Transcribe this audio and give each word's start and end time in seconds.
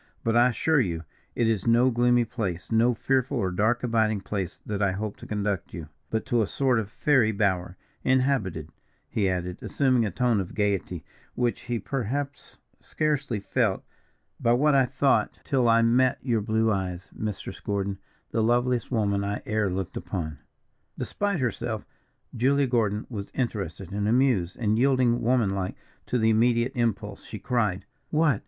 But, 0.23 0.35
I 0.35 0.49
assure 0.49 0.79
you, 0.79 1.03
it 1.35 1.47
is 1.47 1.67
no 1.67 1.91
gloomy 1.91 2.25
place, 2.25 2.71
no 2.71 2.95
fearful 2.95 3.37
or 3.37 3.51
dark 3.51 3.83
abiding 3.83 4.21
place, 4.21 4.59
that 4.65 4.81
I 4.81 4.93
hope 4.93 5.15
to 5.17 5.27
conduct 5.27 5.75
you, 5.75 5.89
but 6.09 6.25
to 6.25 6.41
a 6.41 6.47
sort 6.47 6.79
of 6.79 6.89
fairy 6.89 7.31
bower, 7.31 7.77
inhabited," 8.03 8.69
he 9.07 9.29
added, 9.29 9.59
assuming 9.61 10.03
a 10.03 10.09
tone 10.09 10.39
of 10.39 10.55
gayety 10.55 11.03
which 11.35 11.61
he 11.65 11.77
perhaps 11.77 12.57
scarcely 12.79 13.39
felt 13.39 13.83
"by 14.39 14.53
what 14.53 14.73
I 14.73 14.87
thought, 14.87 15.37
till 15.43 15.69
I 15.69 15.83
met 15.83 16.17
your 16.23 16.41
blue 16.41 16.71
eyes, 16.71 17.11
Mistress 17.13 17.59
Gordon, 17.59 17.99
the 18.31 18.41
loveliest 18.41 18.89
woman 18.91 19.23
I 19.23 19.43
e'er 19.45 19.69
looked 19.69 19.97
upon." 19.97 20.39
Despite 20.97 21.39
herself, 21.41 21.85
Julia 22.35 22.65
Gordon 22.65 23.05
was 23.07 23.29
interested 23.35 23.91
and 23.91 24.07
amused, 24.07 24.55
and 24.57 24.79
yielding, 24.79 25.21
womanlike 25.21 25.75
to 26.07 26.17
the 26.17 26.31
immediate 26.31 26.71
impulse, 26.73 27.23
she 27.25 27.37
cried: 27.37 27.85
"What! 28.09 28.39